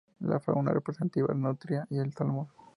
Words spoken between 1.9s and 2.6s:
y el salmón.